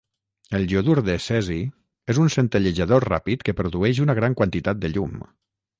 [0.59, 1.59] El Iodur de cesi
[2.15, 5.19] és un centellejador ràpid que produeix una gran quantitat de llum.